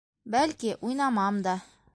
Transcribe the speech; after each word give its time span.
Бәлки, 0.35 0.73
уйнамам 0.89 1.41
да... 1.49 1.57